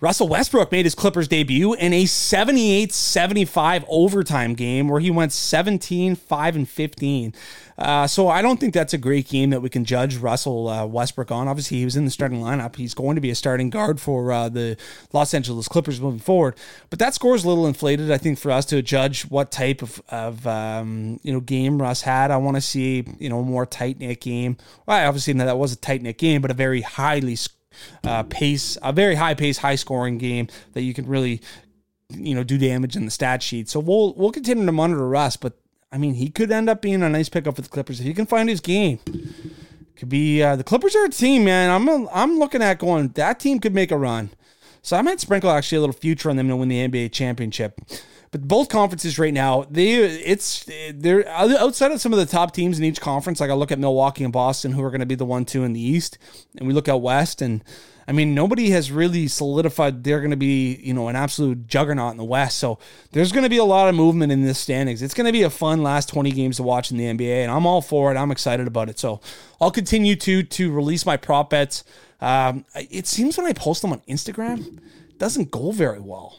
[0.03, 5.31] Russell Westbrook made his Clippers debut in a 78 75 overtime game where he went
[5.31, 7.35] 17 5 and 15.
[7.79, 10.85] Uh, so I don't think that's a great game that we can judge Russell uh,
[10.87, 11.47] Westbrook on.
[11.47, 12.75] Obviously, he was in the starting lineup.
[12.75, 14.77] He's going to be a starting guard for uh, the
[15.13, 16.57] Los Angeles Clippers moving forward.
[16.91, 19.83] But that score is a little inflated, I think, for us to judge what type
[19.83, 22.33] of, of um, you know game Russ had.
[22.33, 24.57] I want to see you know more tight knit game.
[24.85, 27.37] Well, obviously that was a tight knit game, but a very highly
[28.05, 31.41] uh, pace, a very high pace, high scoring game that you can really,
[32.11, 33.69] you know, do damage in the stat sheet.
[33.69, 35.55] So we'll we'll continue to monitor Russ, but
[35.91, 38.15] I mean, he could end up being a nice pickup for the Clippers if he
[38.15, 38.99] can find his game.
[39.97, 41.71] Could be uh, the Clippers are a team, man.
[41.71, 44.31] I'm a, I'm looking at going that team could make a run.
[44.81, 47.81] So I might sprinkle actually a little future on them to win the NBA championship.
[48.33, 50.65] But both conferences right now, they it's
[50.95, 53.41] they're outside of some of the top teams in each conference.
[53.41, 55.65] Like I look at Milwaukee and Boston, who are going to be the one two
[55.65, 56.17] in the East,
[56.57, 57.63] and we look out West, and
[58.09, 62.13] I mean nobody has really solidified they're going to be you know an absolute juggernaut
[62.13, 62.59] in the West.
[62.59, 62.79] So
[63.11, 65.03] there's going to be a lot of movement in this standings.
[65.03, 67.51] It's going to be a fun last 20 games to watch in the NBA, and
[67.51, 68.17] I'm all for it.
[68.17, 68.99] I'm excited about it.
[68.99, 69.21] So
[69.61, 71.85] I'll continue to to release my prop bets.
[72.23, 76.39] Um, it seems when I post them on Instagram, it doesn't go very well.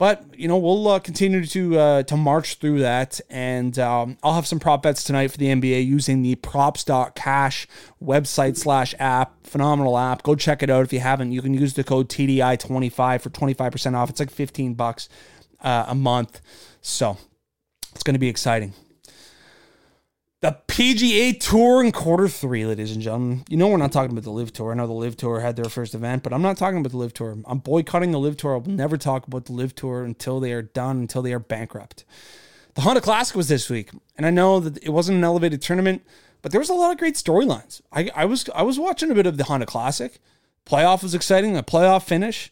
[0.00, 4.32] But you know we'll uh, continue to uh, to march through that, and um, I'll
[4.32, 7.68] have some prop bets tonight for the NBA using the props.cash
[8.02, 9.46] website slash app.
[9.46, 10.22] Phenomenal app.
[10.22, 11.32] Go check it out if you haven't.
[11.32, 14.08] You can use the code TDI25 for 25% off.
[14.08, 15.10] It's like 15 bucks
[15.60, 16.40] uh, a month,
[16.80, 17.18] so
[17.92, 18.72] it's going to be exciting.
[20.42, 23.44] The PGA Tour in quarter three, ladies and gentlemen.
[23.50, 24.72] You know we're not talking about the LIV Tour.
[24.72, 26.96] I know the LIV Tour had their first event, but I'm not talking about the
[26.96, 27.36] LIV Tour.
[27.44, 28.54] I'm boycotting the LIV Tour.
[28.54, 31.38] I will never talk about the LIV Tour until they are done, until they are
[31.38, 32.06] bankrupt.
[32.72, 36.06] The Honda Classic was this week, and I know that it wasn't an elevated tournament,
[36.40, 37.82] but there was a lot of great storylines.
[37.92, 40.20] I, I was I was watching a bit of the Honda Classic.
[40.64, 41.52] Playoff was exciting.
[41.52, 42.50] The playoff finish.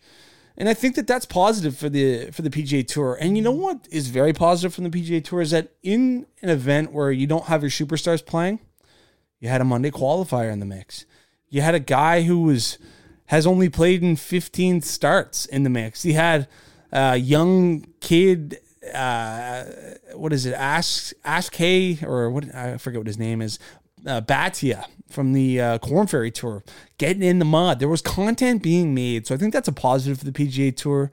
[0.58, 3.16] And I think that that's positive for the for the PGA Tour.
[3.20, 6.50] And you know what is very positive from the PGA Tour is that in an
[6.50, 8.58] event where you don't have your superstars playing,
[9.38, 11.06] You had a Monday qualifier in the mix.
[11.48, 12.76] You had a guy who was
[13.26, 16.02] has only played in 15 starts in the mix.
[16.02, 16.48] He had
[16.90, 18.58] a young kid
[18.94, 19.64] uh,
[20.14, 20.54] what is it?
[20.54, 22.52] Ask Ask K or what?
[22.54, 23.58] I forget what his name is.
[24.06, 26.62] Uh, Batia from the uh, Korn Ferry Tour
[26.98, 27.78] getting in the mud.
[27.78, 31.10] There was content being made, so I think that's a positive for the PGA Tour.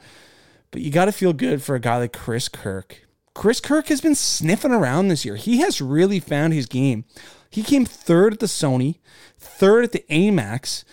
[0.71, 3.07] But you got to feel good for a guy like Chris Kirk.
[3.33, 5.35] Chris Kirk has been sniffing around this year.
[5.35, 7.05] He has really found his game.
[7.49, 8.99] He came third at the Sony,
[9.37, 10.83] third at the Amex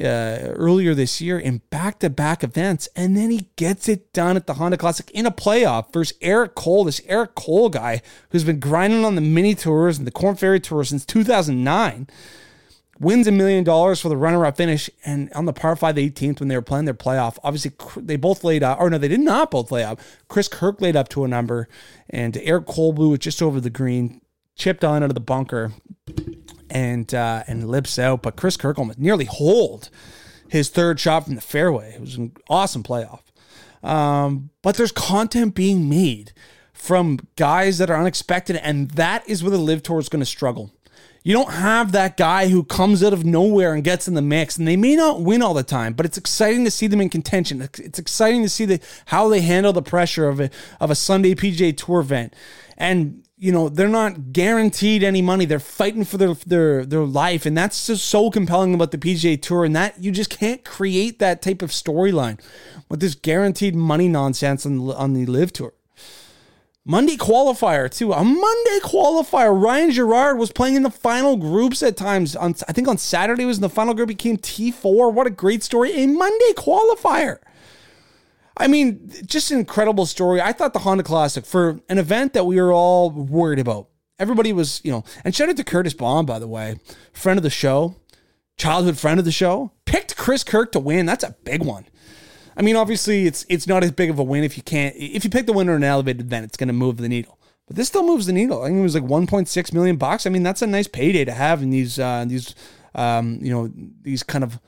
[0.00, 2.88] uh, earlier this year in back to back events.
[2.96, 6.54] And then he gets it done at the Honda Classic in a playoff versus Eric
[6.54, 10.36] Cole, this Eric Cole guy who's been grinding on the mini tours and the Korn
[10.36, 12.08] Ferry Tour since 2009.
[13.00, 14.88] Wins a million dollars for the runner up finish.
[15.04, 18.44] And on the par 5 18th, when they were playing their playoff, obviously they both
[18.44, 19.98] laid up, or no, they did not both lay up.
[20.28, 21.68] Chris Kirk laid up to a number,
[22.08, 24.20] and Eric Cole blew it just over the green,
[24.54, 25.72] chipped on out of the bunker
[26.72, 28.22] and uh, and lips out.
[28.22, 29.90] But Chris Kirk almost nearly holed
[30.48, 31.92] his third shot from the fairway.
[31.94, 33.20] It was an awesome playoff.
[33.82, 36.32] Um, but there's content being made
[36.72, 40.26] from guys that are unexpected, and that is where the LIV Tour is going to
[40.26, 40.72] struggle.
[41.24, 44.58] You don't have that guy who comes out of nowhere and gets in the mix,
[44.58, 47.10] and they may not win all the time, but it's exciting to see them in
[47.10, 47.62] contention.
[47.62, 51.34] It's exciting to see the, how they handle the pressure of a, of a Sunday
[51.34, 52.34] PGA Tour event.
[52.76, 57.44] And you know they're not guaranteed any money they're fighting for their their their life
[57.44, 61.18] and that's just so compelling about the PGA tour and that you just can't create
[61.18, 62.40] that type of storyline
[62.88, 65.74] with this guaranteed money nonsense on on the LIV tour
[66.84, 71.96] Monday qualifier too a Monday qualifier Ryan Gerard was playing in the final groups at
[71.96, 75.28] times on I think on Saturday was in the final group he came T4 what
[75.28, 77.38] a great story a Monday qualifier
[78.56, 80.40] I mean, just an incredible story.
[80.40, 83.88] I thought the Honda Classic for an event that we were all worried about.
[84.18, 86.76] Everybody was, you know, and shout out to Curtis Baum, by the way,
[87.12, 87.96] friend of the show,
[88.56, 91.06] childhood friend of the show, picked Chris Kirk to win.
[91.06, 91.86] That's a big one.
[92.62, 95.24] I mean, obviously, it's it's not as big of a win if you can't if
[95.24, 97.36] you pick the winner in an elevated event, it's going to move the needle.
[97.66, 98.62] But this still moves the needle.
[98.62, 100.26] I think it was like 1.6 million bucks.
[100.26, 102.54] I mean, that's a nice payday to have in these uh, these
[102.94, 103.68] um, you know
[104.02, 104.60] these kind of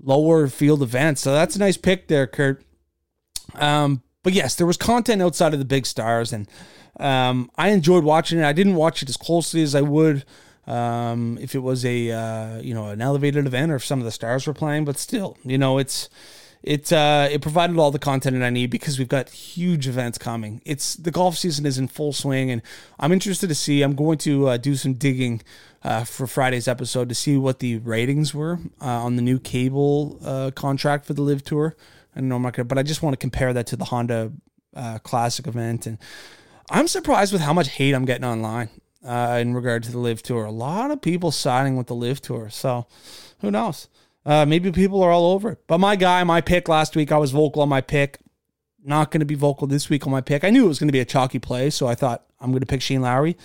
[0.00, 1.22] lower field events.
[1.22, 2.62] So that's a nice pick there, Kurt.
[3.56, 6.48] Um, but yes, there was content outside of the big stars, and
[7.00, 8.44] um, I enjoyed watching it.
[8.44, 10.24] I didn't watch it as closely as I would
[10.68, 14.04] um, if it was a uh, you know an elevated event or if some of
[14.04, 14.84] the stars were playing.
[14.84, 16.08] But still, you know, it's
[16.64, 20.16] it uh, it provided all the content that I need because we've got huge events
[20.16, 20.62] coming.
[20.64, 22.62] It's the golf season is in full swing, and
[22.98, 23.82] I'm interested to see.
[23.82, 25.42] I'm going to uh, do some digging
[25.82, 30.18] uh, for Friday's episode to see what the ratings were uh, on the new cable
[30.24, 31.76] uh, contract for the LIV Tour.
[32.16, 34.32] I know I'm not gonna, but I just want to compare that to the Honda
[34.74, 35.98] uh, Classic event, and
[36.70, 38.70] I'm surprised with how much hate I'm getting online
[39.06, 40.46] uh, in regard to the LIV Tour.
[40.46, 42.86] A lot of people siding with the LIV Tour, so
[43.40, 43.88] who knows?
[44.26, 45.58] Uh, maybe people are all over it.
[45.66, 48.18] But my guy, my pick last week, I was vocal on my pick.
[48.82, 50.44] Not going to be vocal this week on my pick.
[50.44, 52.60] I knew it was going to be a chalky play, so I thought I'm going
[52.60, 53.36] to pick Shane Lowry.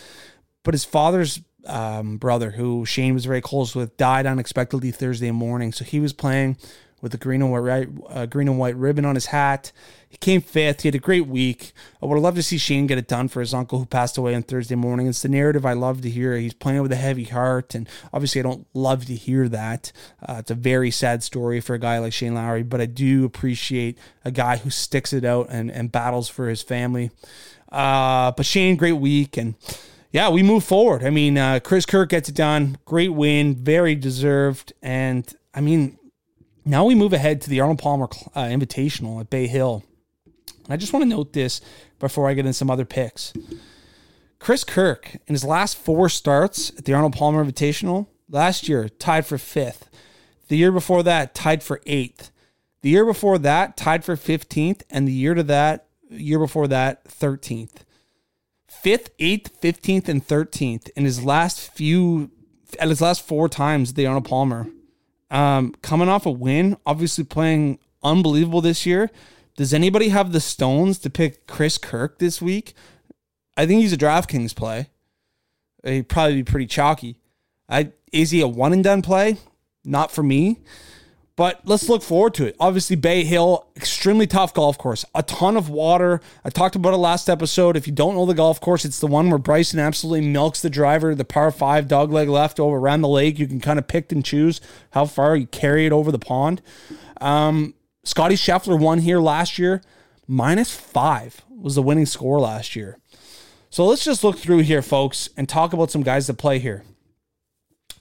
[0.63, 5.71] But his father's um, brother, who Shane was very close with, died unexpectedly Thursday morning.
[5.71, 6.57] So he was playing
[7.01, 9.71] with a green and white green and white ribbon on his hat.
[10.09, 10.81] He came fifth.
[10.81, 11.71] He had a great week.
[12.01, 14.17] I would have loved to see Shane get it done for his uncle who passed
[14.17, 15.05] away on Thursday morning.
[15.05, 16.35] It's the narrative I love to hear.
[16.35, 19.91] He's playing with a heavy heart, and obviously I don't love to hear that.
[20.27, 23.23] Uh, it's a very sad story for a guy like Shane Lowry, but I do
[23.23, 27.11] appreciate a guy who sticks it out and, and battles for his family.
[27.71, 29.53] Uh, but Shane, great week, and
[30.11, 31.03] yeah, we move forward.
[31.03, 32.79] I mean, uh, Chris Kirk gets it done.
[32.85, 35.99] Great win, very deserved, and I mean,
[36.69, 39.83] now we move ahead to the Arnold Palmer uh, Invitational at Bay Hill.
[40.45, 41.61] And I just want to note this
[41.97, 43.33] before I get into some other picks.
[44.37, 49.25] Chris Kirk, in his last four starts at the Arnold Palmer Invitational, last year tied
[49.25, 49.89] for fifth.
[50.47, 52.31] The year before that, tied for eighth.
[52.81, 54.83] The year before that, tied for 15th.
[54.89, 57.83] And the year to that, year before that, 13th.
[58.67, 62.31] Fifth, eighth, 15th, and 13th in his last few,
[62.79, 64.67] at his last four times at the Arnold Palmer.
[65.31, 69.11] Um, coming off a win, obviously playing unbelievable this year.
[69.55, 72.73] Does anybody have the stones to pick Chris Kirk this week?
[73.57, 74.89] I think he's a DraftKings play.
[75.83, 77.19] He'd probably be pretty chalky.
[77.67, 79.37] I is he a one and done play?
[79.83, 80.59] Not for me.
[81.39, 82.57] But let's look forward to it.
[82.59, 86.19] Obviously, Bay Hill, extremely tough golf course, a ton of water.
[86.43, 87.77] I talked about it last episode.
[87.77, 90.69] If you don't know the golf course, it's the one where Bryson absolutely milks the
[90.69, 93.39] driver, the par five dogleg left over around the lake.
[93.39, 94.59] You can kind of pick and choose
[94.91, 96.61] how far you carry it over the pond.
[97.21, 97.73] Um,
[98.03, 99.81] Scotty Scheffler won here last year.
[100.27, 102.97] Minus five was the winning score last year.
[103.69, 106.83] So let's just look through here, folks, and talk about some guys that play here.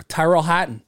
[0.08, 0.82] Tyrell Hatton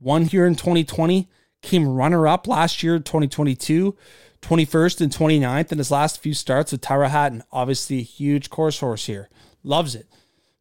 [0.00, 1.28] won here in 2020,
[1.62, 3.96] came runner up last year, 2022,
[4.42, 7.42] 21st and 29th in his last few starts with Tyrell Hatton.
[7.52, 9.28] Obviously, a huge course horse here.
[9.62, 10.06] Loves it.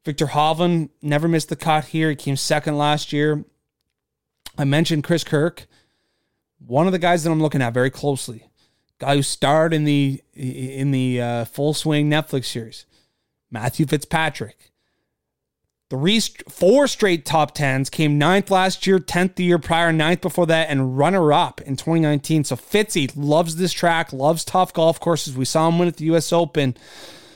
[0.03, 2.09] Viktor Hovland never missed the cut here.
[2.09, 3.45] He came second last year.
[4.57, 5.67] I mentioned Chris Kirk,
[6.59, 8.45] one of the guys that I'm looking at very closely.
[8.97, 12.85] Guy who starred in the in the uh, Full Swing Netflix series.
[13.49, 14.68] Matthew Fitzpatrick.
[15.89, 20.45] Three, four straight top tens came ninth last year, tenth the year prior, ninth before
[20.45, 22.43] that, and runner up in 2019.
[22.43, 25.35] So Fitzy loves this track, loves tough golf courses.
[25.35, 26.31] We saw him win at the U.S.
[26.31, 26.75] Open.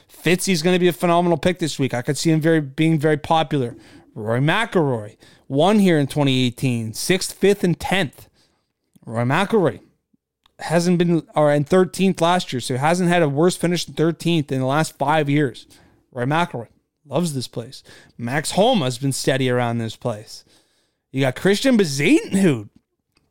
[0.07, 1.95] Fitzy's going to be a phenomenal pick this week.
[1.95, 3.75] I could see him very being very popular.
[4.13, 8.29] Rory McIlroy won here in 2018, sixth, fifth, and tenth.
[9.03, 9.79] Rory McIlroy
[10.59, 14.51] hasn't been or in 13th last year, so hasn't had a worse finish than 13th
[14.51, 15.65] in the last five years.
[16.11, 16.67] Rory McIlroy
[17.05, 17.83] loves this place.
[18.17, 20.43] Max Homa has been steady around this place.
[21.11, 22.69] You got Christiaan Bezuidenhout,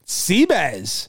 [0.07, 1.09] Seabez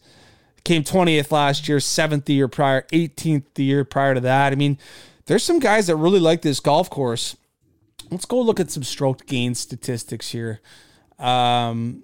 [0.64, 4.54] came 20th last year, seventh the year prior, 18th the year prior to that.
[4.54, 4.78] I mean,
[5.26, 7.36] there's some guys that really like this golf course.
[8.10, 10.62] Let's go look at some stroke gain statistics here.
[11.20, 12.04] Um,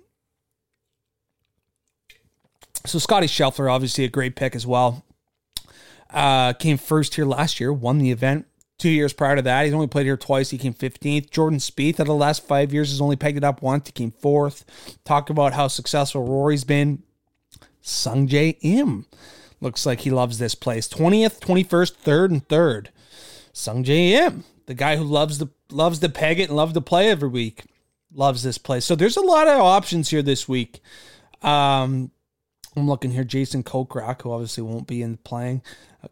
[2.86, 5.06] so Scotty Scheffler, obviously a great pick as well.
[6.10, 8.48] Uh, came first here last year, won the event.
[8.80, 10.50] Two years prior to that, he's only played here twice.
[10.50, 11.30] He came 15th.
[11.30, 13.90] Jordan Spieth, out of the last five years, has only pegged it up once.
[13.90, 14.64] He came fourth.
[15.04, 17.04] Talk about how successful Rory's been.
[17.84, 19.06] Sungjae Im
[19.60, 20.88] looks like he loves this place.
[20.88, 22.88] 20th, 21st, 3rd, and 3rd.
[23.54, 27.10] Sungjae Im, the guy who loves the loves to peg it and loves to play
[27.10, 27.66] every week,
[28.14, 28.86] loves this place.
[28.86, 30.80] So there's a lot of options here this week.
[31.42, 32.12] Um,
[32.76, 33.24] I'm looking here.
[33.24, 35.62] Jason Kokrak, who obviously won't be in playing.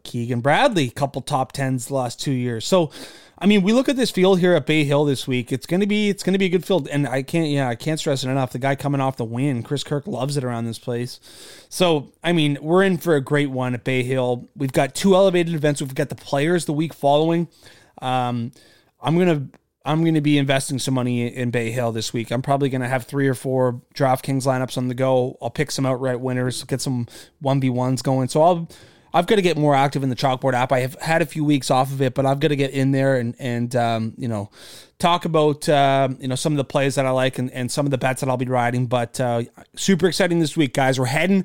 [0.02, 2.66] Keegan Bradley, couple top tens the last two years.
[2.66, 2.90] So,
[3.38, 5.52] I mean, we look at this field here at Bay Hill this week.
[5.52, 7.98] It's gonna be it's gonna be a good field, and I can't yeah I can't
[7.98, 8.52] stress it enough.
[8.52, 11.20] The guy coming off the win, Chris Kirk, loves it around this place.
[11.68, 14.48] So, I mean, we're in for a great one at Bay Hill.
[14.56, 15.80] We've got two elevated events.
[15.80, 17.48] We've got the players the week following.
[18.02, 18.52] Um,
[19.00, 19.48] I'm gonna
[19.88, 22.30] I'm going to be investing some money in Bay Hill this week.
[22.30, 25.38] I'm probably going to have three or four DraftKings lineups on the go.
[25.40, 27.06] I'll pick some outright winners, get some
[27.42, 28.28] 1v1s going.
[28.28, 28.68] So I'll
[29.12, 30.72] I've got to get more active in the chalkboard app.
[30.72, 32.92] I have had a few weeks off of it, but I've got to get in
[32.92, 34.50] there and and um, you know
[34.98, 37.86] talk about uh, you know some of the plays that I like and, and some
[37.86, 38.86] of the bets that I'll be riding.
[38.86, 39.42] But uh,
[39.76, 40.98] super exciting this week, guys.
[40.98, 41.44] We're heading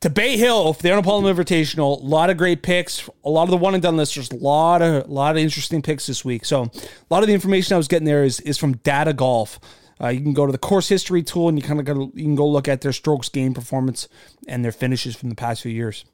[0.00, 2.00] to Bay Hill for the Arnold Invitational.
[2.00, 3.08] A lot of great picks.
[3.24, 4.30] A lot of the one and done listers.
[4.30, 6.44] A lot of a lot of interesting picks this week.
[6.44, 6.70] So a
[7.10, 9.60] lot of the information I was getting there is is from Data Golf.
[10.00, 12.34] Uh, you can go to the course history tool and you kind of you can
[12.34, 14.08] go look at their strokes gained performance
[14.48, 16.04] and their finishes from the past few years.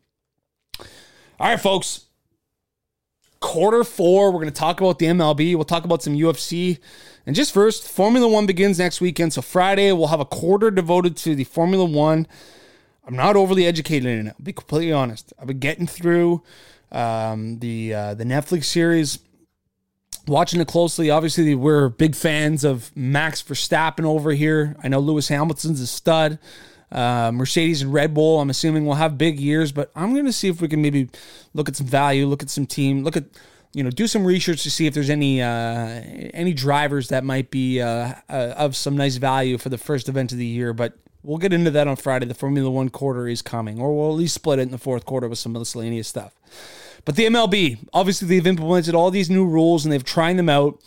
[0.78, 2.06] All right, folks.
[3.40, 5.54] Quarter four, we're going to talk about the MLB.
[5.54, 6.78] We'll talk about some UFC.
[7.24, 9.32] And just first, Formula One begins next weekend.
[9.32, 12.26] So Friday, we'll have a quarter devoted to the Formula One.
[13.06, 14.34] I'm not overly educated in it.
[14.38, 15.32] I'll be completely honest.
[15.38, 16.42] I've been getting through
[16.92, 19.20] um, the uh, the Netflix series,
[20.26, 21.08] watching it closely.
[21.08, 24.76] Obviously, we're big fans of Max Verstappen over here.
[24.82, 26.38] I know Lewis Hamilton's a stud.
[26.92, 30.32] Uh, Mercedes and Red Bull, I'm assuming will have big years, but I'm going to
[30.32, 31.08] see if we can maybe
[31.54, 33.24] look at some value, look at some team, look at
[33.72, 36.02] you know do some research to see if there's any uh,
[36.34, 40.32] any drivers that might be uh, uh, of some nice value for the first event
[40.32, 40.72] of the year.
[40.72, 42.26] But we'll get into that on Friday.
[42.26, 45.04] The Formula One quarter is coming, or we'll at least split it in the fourth
[45.04, 46.34] quarter with some miscellaneous stuff.
[47.04, 50.80] But the MLB, obviously, they've implemented all these new rules and they've trying them out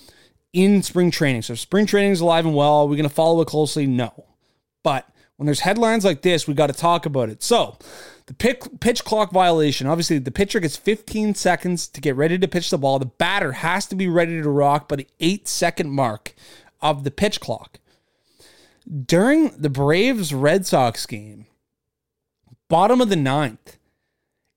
[0.51, 1.41] in spring training.
[1.41, 2.81] So spring training is alive and well.
[2.81, 3.87] Are we going to follow it closely?
[3.87, 4.25] No,
[4.83, 7.41] but when there's headlines like this, we got to talk about it.
[7.43, 7.77] So,
[8.27, 9.87] the pitch clock violation.
[9.87, 12.99] Obviously, the pitcher gets 15 seconds to get ready to pitch the ball.
[12.99, 16.33] The batter has to be ready to rock by the eight second mark
[16.81, 17.79] of the pitch clock.
[19.05, 21.47] During the Braves Red Sox game,
[22.69, 23.77] bottom of the ninth,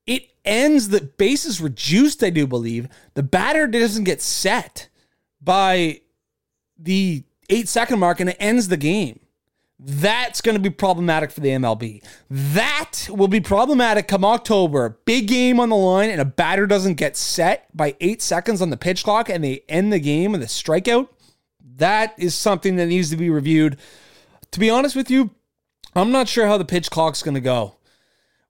[0.07, 2.89] it ends the bases reduced, I do believe.
[3.15, 4.89] The batter doesn't get set
[5.41, 6.01] by
[6.79, 9.21] the eight second mark and it ends the game.
[9.79, 12.03] That's going to be problematic for the MLB.
[12.31, 14.99] That will be problematic come October.
[15.05, 18.71] Big game on the line, and a batter doesn't get set by eight seconds on
[18.71, 21.09] the pitch clock, and they end the game with a strikeout.
[21.77, 23.77] That is something that needs to be reviewed.
[24.53, 25.31] To be honest with you,
[25.95, 27.77] I'm not sure how the pitch clock's going to go.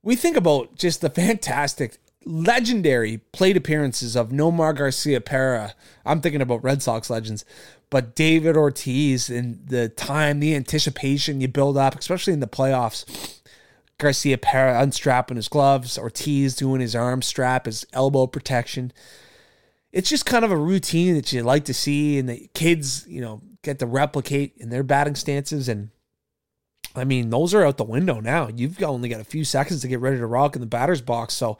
[0.03, 5.73] We think about just the fantastic, legendary plate appearances of Nomar Garciaparra.
[6.05, 7.45] I'm thinking about Red Sox legends
[7.91, 13.41] but David Ortiz and the time, the anticipation you build up, especially in the playoffs.
[13.99, 18.93] Garciaparra unstrapping his gloves, Ortiz doing his arm strap, his elbow protection.
[19.93, 23.23] It's just kind of a routine that you like to see, and the kids, you
[23.23, 25.69] know, get to replicate in their batting stances.
[25.69, 25.89] And
[26.95, 28.49] I mean, those are out the window now.
[28.55, 31.33] You've only got a few seconds to get ready to rock in the batter's box.
[31.33, 31.57] So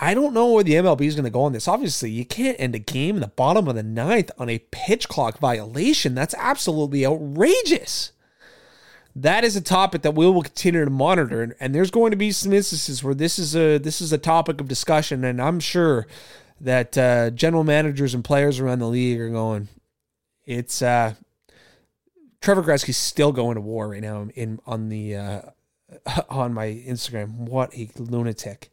[0.00, 1.66] I don't know where the MLB is going to go on this.
[1.66, 5.08] Obviously, you can't end a game in the bottom of the ninth on a pitch
[5.08, 6.14] clock violation.
[6.14, 8.12] That's absolutely outrageous.
[9.16, 12.30] That is a topic that we will continue to monitor, and there's going to be
[12.30, 16.06] some instances where this is a this is a topic of discussion, and I'm sure
[16.60, 19.66] that uh, general managers and players around the league are going.
[20.46, 21.14] It's uh,
[22.40, 25.40] Trevor Gretzky's still going to war right now in on the uh,
[26.30, 27.32] on my Instagram.
[27.32, 28.70] What a lunatic!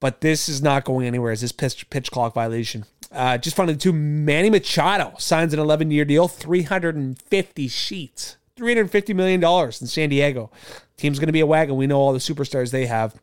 [0.00, 1.32] But this is not going anywhere.
[1.32, 2.84] Is this pitch, pitch clock violation?
[3.10, 9.40] Uh, just finally, two Manny Machado signs an 11 year deal, 350 sheets, 350 million
[9.40, 10.50] dollars in San Diego.
[10.96, 11.76] Team's going to be a wagon.
[11.76, 13.18] We know all the superstars they have.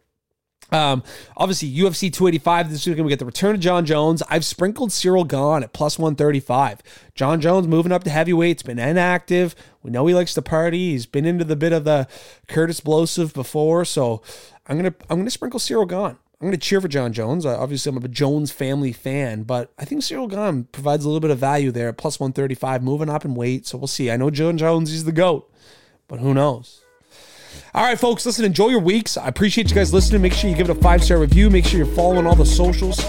[0.72, 1.04] Um,
[1.38, 4.24] obviously, UFC 285 this week, we get the return of Jon Jones.
[4.30, 6.82] I've sprinkled Cyril Gane at plus 135.
[7.14, 8.52] Jon Jones moving up to heavyweight.
[8.52, 9.56] It's been inactive.
[9.84, 10.92] We know he likes to party.
[10.92, 12.08] He's been into the bit of the
[12.48, 14.24] Curtis Blosive before, so
[14.66, 16.18] I'm gonna I'm gonna sprinkle Cyril Gane.
[16.42, 17.46] I'm going to cheer for Jon Jones.
[17.46, 21.32] obviously, I'm a Jones family fan, but I think Cyril Gane provides a little bit
[21.32, 23.66] of value there at plus 135, moving up in weight.
[23.66, 24.12] So we'll see.
[24.12, 25.50] I know Jon Jones, is the GOAT,
[26.10, 26.82] but who knows?
[27.74, 29.18] All right, folks, listen, enjoy your weeks.
[29.18, 30.22] I appreciate you guys listening.
[30.22, 31.50] Make sure you give it a five star review.
[31.50, 33.04] Make sure you're following all the socials,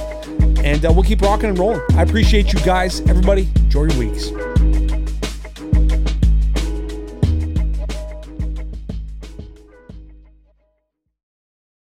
[0.64, 1.81] and uh, we'll keep rocking and rolling.
[1.95, 3.01] I appreciate you guys.
[3.03, 4.31] Everybody, enjoy your weeks.